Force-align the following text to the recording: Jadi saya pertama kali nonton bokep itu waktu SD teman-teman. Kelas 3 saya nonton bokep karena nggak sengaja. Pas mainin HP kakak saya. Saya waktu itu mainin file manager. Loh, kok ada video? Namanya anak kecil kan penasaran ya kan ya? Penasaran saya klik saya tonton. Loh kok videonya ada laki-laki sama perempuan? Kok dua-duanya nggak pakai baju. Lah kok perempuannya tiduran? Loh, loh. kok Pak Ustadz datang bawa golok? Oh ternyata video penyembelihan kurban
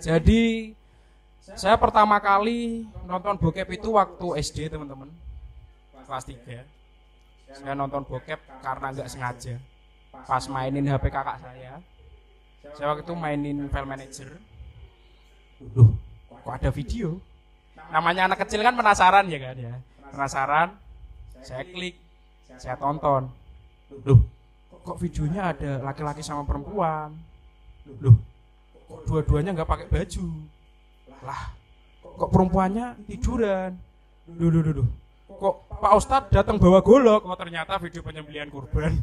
Jadi 0.00 0.72
saya 1.56 1.76
pertama 1.76 2.16
kali 2.18 2.88
nonton 3.04 3.36
bokep 3.36 3.68
itu 3.76 3.94
waktu 3.94 4.26
SD 4.40 4.58
teman-teman. 4.72 5.12
Kelas 6.08 6.26
3 6.26 6.66
saya 7.50 7.74
nonton 7.74 8.02
bokep 8.06 8.38
karena 8.62 8.86
nggak 8.90 9.10
sengaja. 9.10 9.54
Pas 10.10 10.44
mainin 10.50 10.86
HP 10.86 11.10
kakak 11.10 11.38
saya. 11.38 11.78
Saya 12.74 12.86
waktu 12.94 13.02
itu 13.06 13.14
mainin 13.14 13.66
file 13.70 13.88
manager. 13.88 14.30
Loh, 15.76 15.92
kok 16.30 16.54
ada 16.54 16.70
video? 16.72 17.20
Namanya 17.90 18.30
anak 18.30 18.46
kecil 18.46 18.64
kan 18.64 18.74
penasaran 18.74 19.26
ya 19.28 19.38
kan 19.38 19.56
ya? 19.58 19.74
Penasaran 20.10 20.68
saya 21.44 21.62
klik 21.68 21.98
saya 22.58 22.74
tonton. 22.78 23.30
Loh 24.06 24.20
kok 24.84 24.98
videonya 24.98 25.52
ada 25.52 25.70
laki-laki 25.84 26.24
sama 26.24 26.42
perempuan? 26.42 27.12
Kok 27.84 28.16
dua-duanya 29.10 29.50
nggak 29.58 29.66
pakai 29.66 29.86
baju. 29.90 30.26
Lah 31.26 31.42
kok 32.00 32.30
perempuannya 32.30 32.86
tiduran? 33.10 33.74
Loh, 34.30 34.50
loh. 34.54 34.88
kok 35.26 35.54
Pak 35.82 35.92
Ustadz 35.98 36.30
datang 36.30 36.62
bawa 36.62 36.78
golok? 36.78 37.26
Oh 37.26 37.34
ternyata 37.34 37.74
video 37.82 38.06
penyembelihan 38.06 38.46
kurban 38.46 39.02